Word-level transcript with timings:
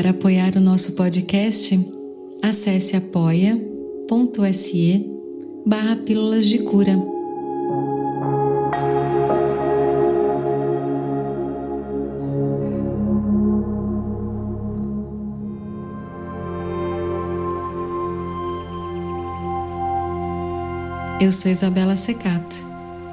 Para 0.00 0.12
apoiar 0.12 0.56
o 0.56 0.60
nosso 0.60 0.92
podcast, 0.92 1.78
acesse 2.42 2.96
apoia.se 2.96 3.60
barra 5.66 5.94
Pílulas 5.94 6.46
de 6.48 6.60
Cura. 6.60 6.92
Eu 21.20 21.30
sou 21.30 21.52
Isabela 21.52 21.94
Secato 21.94 22.56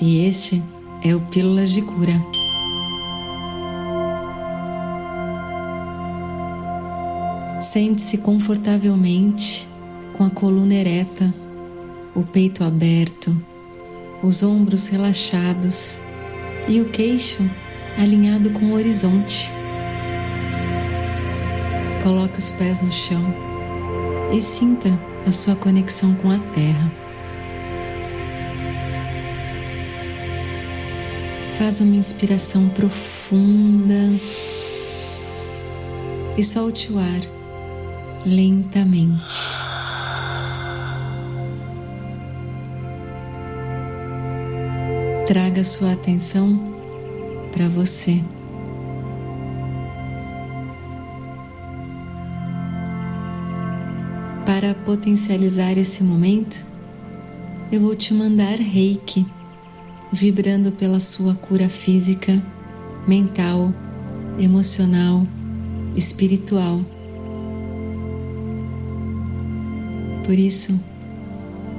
e 0.00 0.26
este 0.26 0.62
é 1.04 1.14
o 1.14 1.20
Pílulas 1.26 1.72
de 1.72 1.82
Cura. 1.82 2.39
Sente-se 7.72 8.18
confortavelmente 8.18 9.68
com 10.14 10.24
a 10.24 10.30
coluna 10.30 10.74
ereta, 10.74 11.32
o 12.16 12.24
peito 12.24 12.64
aberto, 12.64 13.32
os 14.24 14.42
ombros 14.42 14.88
relaxados 14.88 16.02
e 16.66 16.80
o 16.80 16.86
queixo 16.86 17.48
alinhado 17.96 18.50
com 18.50 18.66
o 18.66 18.72
horizonte. 18.72 19.52
Coloque 22.02 22.40
os 22.40 22.50
pés 22.50 22.80
no 22.80 22.90
chão 22.90 23.22
e 24.32 24.40
sinta 24.40 24.88
a 25.24 25.30
sua 25.30 25.54
conexão 25.54 26.12
com 26.16 26.28
a 26.28 26.38
terra. 26.52 26.92
Faz 31.56 31.80
uma 31.80 31.94
inspiração 31.94 32.68
profunda 32.70 34.20
e 36.36 36.42
solte 36.42 36.92
o 36.92 36.98
ar 36.98 37.39
lentamente. 38.24 39.24
Traga 45.26 45.62
sua 45.62 45.92
atenção 45.92 46.74
para 47.52 47.68
você. 47.68 48.22
Para 54.44 54.74
potencializar 54.74 55.78
esse 55.78 56.02
momento, 56.02 56.66
eu 57.70 57.80
vou 57.80 57.94
te 57.94 58.12
mandar 58.12 58.56
reiki 58.56 59.24
vibrando 60.12 60.72
pela 60.72 60.98
sua 60.98 61.34
cura 61.34 61.68
física, 61.68 62.42
mental, 63.06 63.72
emocional, 64.38 65.26
espiritual. 65.94 66.80
Por 70.30 70.38
isso, 70.38 70.78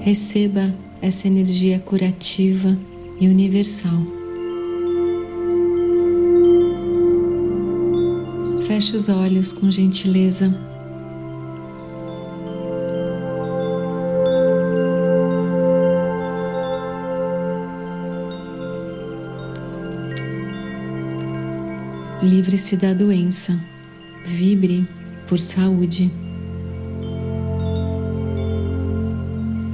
receba 0.00 0.74
essa 1.00 1.28
energia 1.28 1.78
curativa 1.78 2.76
e 3.20 3.28
universal. 3.28 4.02
Feche 8.66 8.96
os 8.96 9.08
olhos 9.08 9.52
com 9.52 9.70
gentileza. 9.70 10.52
Livre-se 22.20 22.76
da 22.76 22.92
doença. 22.92 23.56
Vibre 24.24 24.88
por 25.28 25.38
saúde. 25.38 26.10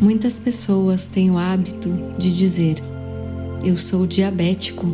Muitas 0.00 0.38
pessoas 0.38 1.06
têm 1.06 1.30
o 1.30 1.36
hábito 1.36 1.90
de 2.16 2.34
dizer: 2.34 2.82
Eu 3.62 3.76
sou 3.76 4.06
diabético, 4.06 4.86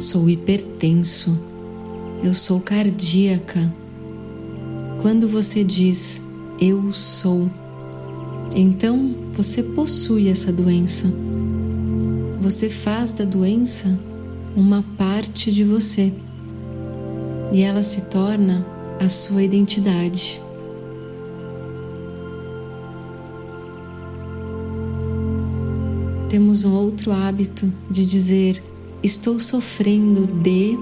sou 0.00 0.28
hipertenso, 0.28 1.38
eu 2.24 2.34
sou 2.34 2.58
cardíaca. 2.58 3.72
Quando 5.00 5.28
você 5.28 5.62
diz 5.62 6.22
eu 6.60 6.92
sou, 6.92 7.48
então 8.54 9.14
você 9.32 9.62
possui 9.62 10.28
essa 10.28 10.52
doença. 10.52 11.06
Você 12.40 12.68
faz 12.68 13.12
da 13.12 13.24
doença 13.24 13.96
uma 14.56 14.82
parte 14.96 15.52
de 15.52 15.62
você 15.62 16.12
e 17.52 17.62
ela 17.62 17.84
se 17.84 18.02
torna 18.02 18.66
a 18.98 19.08
sua 19.08 19.42
identidade. 19.42 20.42
Temos 26.28 26.64
um 26.64 26.74
outro 26.74 27.12
hábito 27.12 27.72
de 27.88 28.04
dizer 28.04 28.62
estou 29.02 29.38
sofrendo 29.38 30.26
de. 30.26 30.76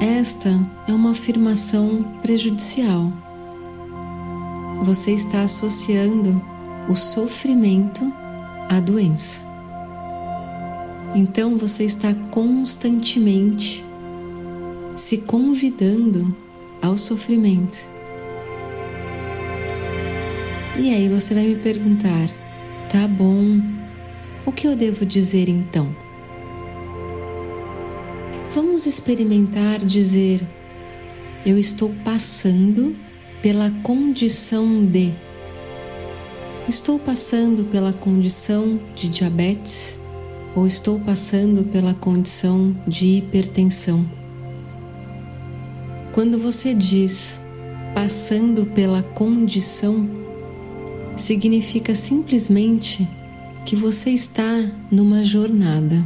Esta 0.00 0.50
é 0.88 0.92
uma 0.92 1.12
afirmação 1.12 2.02
prejudicial. 2.20 3.12
Você 4.82 5.12
está 5.12 5.42
associando 5.42 6.42
o 6.88 6.96
sofrimento 6.96 8.12
à 8.68 8.80
doença. 8.80 9.40
Então 11.14 11.56
você 11.56 11.84
está 11.84 12.12
constantemente 12.30 13.84
se 14.96 15.18
convidando 15.18 16.34
ao 16.80 16.98
sofrimento. 16.98 17.86
E 20.76 20.92
aí 20.92 21.08
você 21.08 21.34
vai 21.34 21.44
me 21.44 21.56
perguntar: 21.56 22.41
tá 22.92 23.08
bom, 23.08 23.58
o 24.44 24.52
que 24.52 24.66
eu 24.68 24.76
devo 24.76 25.06
dizer 25.06 25.48
então? 25.48 25.96
Vamos 28.54 28.84
experimentar 28.84 29.78
dizer: 29.78 30.46
eu 31.46 31.58
estou 31.58 31.88
passando 32.04 32.94
pela 33.40 33.70
condição 33.82 34.84
de. 34.84 35.10
Estou 36.68 36.98
passando 36.98 37.64
pela 37.64 37.94
condição 37.94 38.78
de 38.94 39.08
diabetes 39.08 39.98
ou 40.54 40.66
estou 40.66 41.00
passando 41.00 41.64
pela 41.64 41.94
condição 41.94 42.76
de 42.86 43.06
hipertensão. 43.06 44.08
Quando 46.12 46.38
você 46.38 46.74
diz 46.74 47.40
passando 47.94 48.66
pela 48.66 49.02
condição, 49.02 50.21
significa 51.16 51.94
simplesmente 51.94 53.08
que 53.64 53.76
você 53.76 54.10
está 54.10 54.70
numa 54.90 55.24
jornada. 55.24 56.04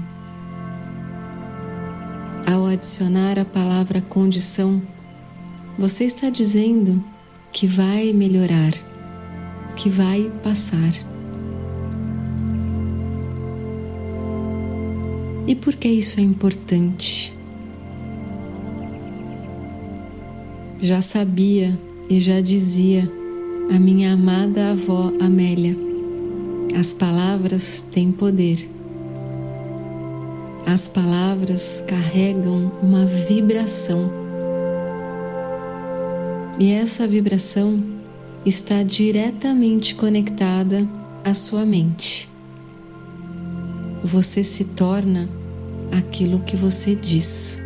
Ao 2.50 2.67
adicionar 2.67 3.39
a 3.39 3.44
palavra 3.44 4.00
condição, 4.00 4.83
você 5.78 6.05
está 6.05 6.31
dizendo 6.31 7.03
que 7.53 7.67
vai 7.67 8.12
melhorar, 8.12 8.72
que 9.77 9.89
vai 9.89 10.31
passar. 10.43 10.93
E 15.47 15.55
por 15.55 15.75
que 15.75 15.88
isso 15.88 16.21
é 16.21 16.23
importante? 16.23 17.37
Já 20.81 21.00
sabia 21.00 21.78
e 22.09 22.21
já 22.21 22.41
dizia 22.41 23.11
a 23.71 23.78
minha 23.78 24.12
amada 24.12 24.71
avó 24.71 25.12
Amélia: 25.21 25.77
as 26.78 26.93
palavras 26.93 27.84
têm 27.93 28.12
poder. 28.12 28.69
As 30.67 30.88
palavras 30.88 31.82
carregam 31.87 32.73
uma 32.82 33.05
vibração. 33.06 34.11
E 36.58 36.73
essa 36.73 37.06
vibração 37.06 37.82
está 38.44 38.82
diretamente 38.82 39.94
conectada 39.94 40.87
à 41.25 41.35
sua 41.35 41.64
mente. 41.64 42.29
Você 44.02 44.43
se 44.43 44.64
torna 44.67 45.29
aquilo 45.93 46.40
que 46.40 46.56
você 46.56 46.94
diz. 46.94 47.65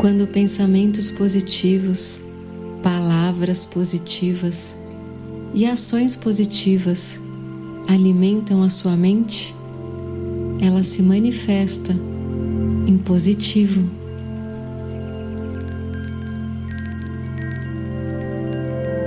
Quando 0.00 0.26
pensamentos 0.26 1.10
positivos, 1.10 2.22
palavras 2.82 3.66
positivas 3.66 4.74
e 5.52 5.66
ações 5.66 6.16
positivas 6.16 7.20
alimentam 7.86 8.62
a 8.62 8.70
sua 8.70 8.96
mente, 8.96 9.54
ela 10.62 10.82
se 10.82 11.02
manifesta 11.02 11.94
em 12.86 12.96
positivo. 12.96 13.82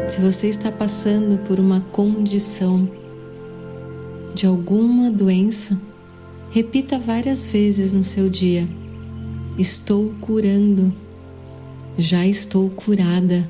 Se 0.07 0.21
você 0.21 0.47
está 0.47 0.71
passando 0.71 1.39
por 1.39 1.59
uma 1.59 1.81
condição 1.91 2.87
de 4.35 4.45
alguma 4.45 5.09
doença, 5.09 5.75
Repita 6.53 6.99
várias 6.99 7.47
vezes 7.47 7.93
no 7.93 8.03
seu 8.03 8.29
dia: 8.29 8.67
Estou 9.57 10.11
curando, 10.19 10.91
já 11.95 12.25
estou 12.25 12.71
curada, 12.71 13.47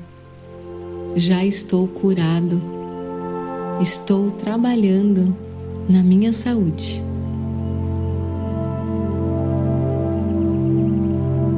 já 1.16 1.42
estou 1.42 1.88
curado, 1.88 2.60
estou 3.80 4.30
trabalhando 4.30 5.34
na 5.88 6.02
minha 6.02 6.30
saúde. 6.30 7.02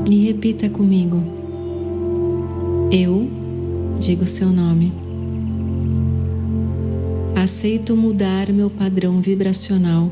E 0.08 0.26
repita 0.26 0.70
comigo: 0.70 1.20
Eu, 2.92 3.28
digo 3.98 4.24
seu 4.24 4.50
nome, 4.52 4.92
aceito 7.34 7.96
mudar 7.96 8.52
meu 8.52 8.70
padrão 8.70 9.20
vibracional 9.20 10.08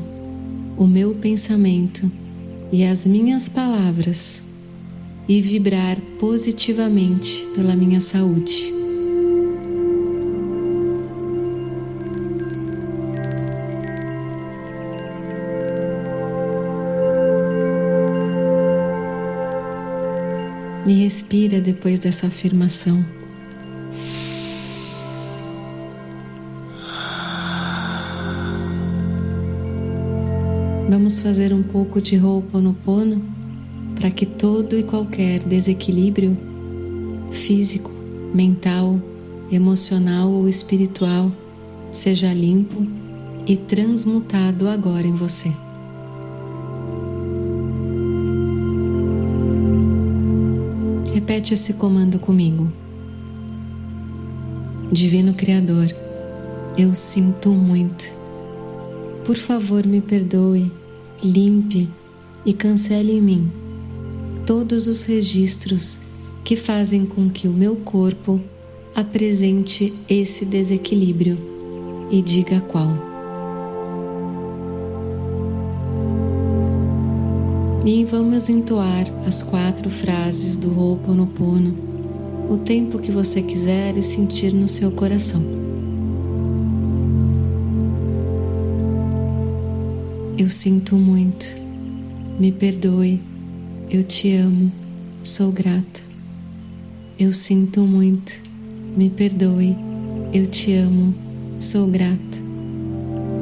o 0.75 0.85
meu 0.85 1.15
pensamento 1.15 2.24
e 2.77 2.83
as 2.83 3.07
minhas 3.07 3.47
palavras 3.47 4.43
e 5.29 5.41
vibrar 5.41 5.95
positivamente 6.19 7.47
pela 7.55 7.73
minha 7.73 8.01
saúde. 8.01 8.73
E 20.85 20.91
respira 21.01 21.61
depois 21.61 21.97
dessa 21.99 22.27
afirmação. 22.27 23.14
Vamos 31.05 31.19
fazer 31.19 31.53
um 31.53 31.61
pouco 31.61 32.01
de 32.01 32.17
Ho'oponopono 32.17 33.21
para 33.93 34.09
que 34.09 34.25
todo 34.25 34.75
e 34.75 34.81
qualquer 34.81 35.39
desequilíbrio 35.43 36.35
físico, 37.29 37.91
mental, 38.33 38.99
emocional 39.51 40.31
ou 40.31 40.49
espiritual 40.49 41.31
seja 41.91 42.33
limpo 42.33 42.87
e 43.45 43.55
transmutado 43.55 44.67
agora 44.67 45.05
em 45.05 45.13
você. 45.13 45.53
Repete 51.13 51.53
esse 51.53 51.73
comando 51.73 52.17
comigo. 52.17 52.73
Divino 54.91 55.35
Criador, 55.35 55.85
eu 56.75 56.95
sinto 56.95 57.51
muito 57.51 58.25
por 59.25 59.37
favor, 59.37 59.87
me 59.87 60.01
perdoe, 60.01 60.71
limpe 61.25 61.89
e 62.45 62.53
cancele 62.53 63.13
em 63.13 63.21
mim 63.21 63.51
todos 64.45 64.87
os 64.87 65.03
registros 65.05 65.99
que 66.43 66.55
fazem 66.55 67.05
com 67.05 67.29
que 67.29 67.47
o 67.47 67.51
meu 67.51 67.75
corpo 67.77 68.39
apresente 68.95 69.91
esse 70.07 70.45
desequilíbrio 70.45 71.37
e 72.11 72.21
diga 72.21 72.61
qual. 72.61 72.91
E 77.83 78.05
vamos 78.05 78.49
entoar 78.49 79.05
as 79.27 79.41
quatro 79.41 79.89
frases 79.89 80.55
do 80.55 80.79
Ho'oponopono 80.79 81.75
o 82.49 82.57
tempo 82.57 82.99
que 82.99 83.11
você 83.11 83.41
quiser 83.41 83.97
e 83.97 84.03
sentir 84.03 84.53
no 84.53 84.67
seu 84.67 84.91
coração. 84.91 85.43
Eu 90.37 90.49
sinto 90.49 90.97
muito, 90.97 91.55
me 92.37 92.51
perdoe, 92.51 93.21
eu 93.89 94.03
te 94.03 94.35
amo, 94.35 94.69
sou 95.23 95.49
grata. 95.49 96.01
Eu 97.17 97.31
sinto 97.31 97.79
muito, 97.79 98.41
me 98.97 99.09
perdoe, 99.09 99.77
eu 100.33 100.45
te 100.47 100.73
amo, 100.73 101.15
sou 101.57 101.87
grata. 101.87 102.37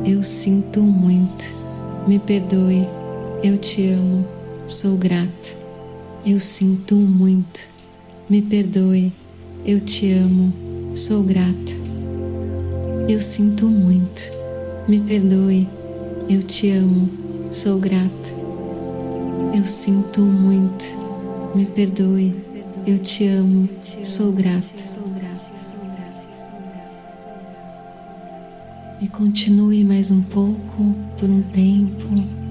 Eu 0.05 0.21
sinto 0.21 0.83
muito, 0.83 1.51
me 2.07 2.19
perdoe, 2.19 2.87
eu 3.43 3.57
te 3.57 3.87
amo, 3.87 4.23
sou 4.67 4.95
grata. 4.95 5.49
Eu 6.23 6.39
sinto 6.39 6.93
muito, 6.93 7.67
me 8.29 8.39
perdoe, 8.39 9.11
eu 9.65 9.79
te 9.79 10.11
amo, 10.11 10.53
sou 10.93 11.23
grata. 11.23 11.73
Eu 13.09 13.19
sinto 13.19 13.65
muito, 13.65 14.31
me 14.87 14.99
perdoe 14.99 15.67
eu 16.29 16.43
te 16.43 16.71
amo, 16.71 17.09
sou 17.51 17.79
grata. 17.79 18.09
Eu 19.55 19.65
sinto 19.65 20.21
muito, 20.21 20.85
me 21.55 21.65
perdoe. 21.65 22.33
Eu 22.85 22.99
te 22.99 23.25
amo, 23.27 23.69
sou 24.03 24.31
grata. 24.31 24.83
E 29.01 29.07
continue 29.07 29.83
mais 29.83 30.11
um 30.11 30.21
pouco 30.21 30.93
por 31.17 31.29
um 31.29 31.41
tempo. 31.41 32.42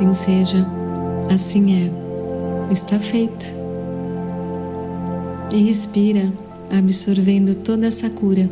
Assim 0.00 0.14
seja. 0.14 0.66
Assim 1.32 1.86
é. 1.86 2.72
Está 2.72 2.98
feito. 2.98 3.54
E 5.52 5.62
respira, 5.64 6.32
absorvendo 6.70 7.54
toda 7.56 7.86
essa 7.86 8.08
cura. 8.08 8.48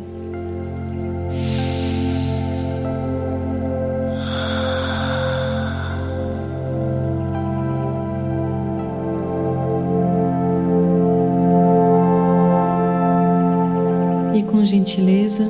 com 14.51 14.65
gentileza, 14.65 15.47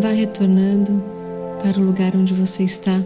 vá 0.00 0.08
retornando 0.08 1.02
para 1.62 1.78
o 1.78 1.84
lugar 1.84 2.16
onde 2.16 2.32
você 2.32 2.62
está. 2.62 3.02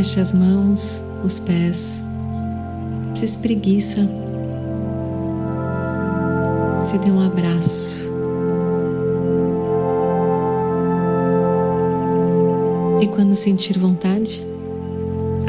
Deixe 0.00 0.20
as 0.20 0.32
mãos, 0.32 1.02
os 1.24 1.40
pés, 1.40 2.00
se 3.16 3.24
espreguiça, 3.24 4.08
se 6.80 6.96
dê 6.98 7.10
um 7.10 7.20
abraço. 7.20 8.04
E 13.02 13.08
quando 13.08 13.34
sentir 13.34 13.76
vontade, 13.76 14.46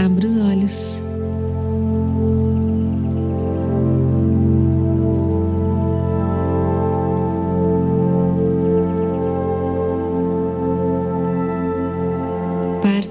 abra 0.04 0.26
os 0.26 0.42
olhos. 0.42 1.09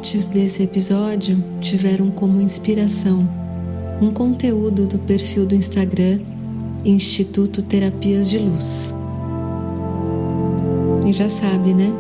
Partes 0.08 0.24
desse 0.24 0.62
episódio 0.62 1.44
tiveram 1.60 2.10
como 2.10 2.40
inspiração 2.40 3.28
um 4.00 4.10
conteúdo 4.10 4.86
do 4.86 4.98
perfil 5.00 5.44
do 5.44 5.54
Instagram 5.54 6.18
Instituto 6.82 7.60
Terapias 7.60 8.30
de 8.30 8.38
Luz. 8.38 8.94
E 11.06 11.12
já 11.12 11.28
sabe, 11.28 11.74
né? 11.74 11.92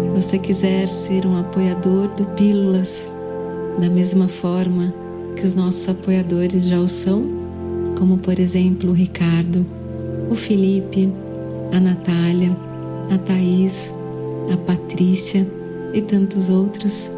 Se 0.00 0.08
você 0.08 0.38
quiser 0.38 0.88
ser 0.88 1.26
um 1.26 1.38
apoiador 1.38 2.08
do 2.14 2.24
Pílulas, 2.28 3.12
da 3.78 3.90
mesma 3.90 4.26
forma 4.26 4.94
que 5.36 5.44
os 5.44 5.54
nossos 5.54 5.86
apoiadores 5.86 6.64
já 6.64 6.80
o 6.80 6.88
são, 6.88 7.26
como 7.98 8.16
por 8.16 8.38
exemplo 8.38 8.88
o 8.88 8.94
Ricardo, 8.94 9.66
o 10.30 10.34
Felipe, 10.34 11.12
a 11.74 11.78
Natália, 11.78 12.56
a 13.12 13.18
Thaís, 13.18 13.92
a 14.50 14.56
Patrícia 14.56 15.46
e 15.92 16.00
tantos 16.00 16.48
outros 16.48 17.17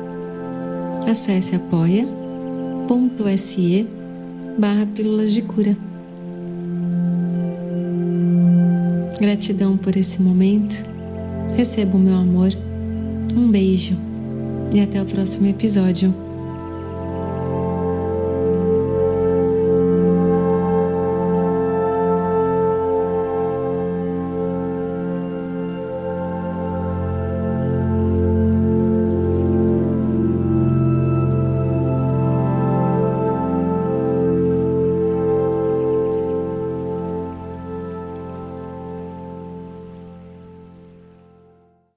acesse 1.10 1.56
apoia.se 1.56 2.06
barra 4.58 4.86
Pílulas 4.86 5.32
de 5.32 5.42
Cura. 5.42 5.76
Gratidão 9.20 9.76
por 9.76 9.96
esse 9.96 10.22
momento. 10.22 10.84
Receba 11.56 11.96
o 11.96 12.00
meu 12.00 12.14
amor. 12.14 12.50
Um 13.36 13.50
beijo 13.50 13.98
e 14.72 14.80
até 14.80 15.02
o 15.02 15.04
próximo 15.04 15.48
episódio. 15.48 16.14